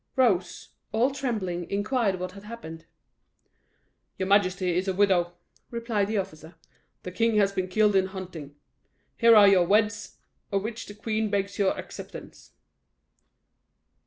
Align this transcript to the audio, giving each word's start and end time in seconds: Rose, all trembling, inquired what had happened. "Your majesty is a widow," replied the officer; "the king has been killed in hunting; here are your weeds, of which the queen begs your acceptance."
Rose, 0.15 0.69
all 0.91 1.11
trembling, 1.11 1.69
inquired 1.69 2.19
what 2.19 2.31
had 2.31 2.45
happened. 2.45 2.85
"Your 4.17 4.27
majesty 4.27 4.75
is 4.75 4.87
a 4.87 4.95
widow," 4.95 5.33
replied 5.69 6.07
the 6.07 6.17
officer; 6.17 6.55
"the 7.03 7.11
king 7.11 7.35
has 7.35 7.51
been 7.51 7.67
killed 7.67 7.95
in 7.95 8.07
hunting; 8.07 8.55
here 9.17 9.35
are 9.35 9.47
your 9.47 9.63
weeds, 9.67 10.17
of 10.51 10.63
which 10.63 10.87
the 10.87 10.95
queen 10.95 11.29
begs 11.29 11.59
your 11.59 11.77
acceptance." 11.77 12.53